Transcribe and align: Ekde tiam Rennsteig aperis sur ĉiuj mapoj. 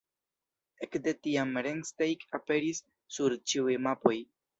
Ekde 0.85 1.11
tiam 1.27 1.51
Rennsteig 1.67 2.25
aperis 2.39 2.81
sur 3.19 3.37
ĉiuj 3.53 3.77
mapoj. 3.89 4.17